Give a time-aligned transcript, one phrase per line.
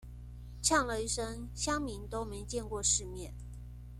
[0.63, 3.31] 嗆了一聲鄉民都沒見過世面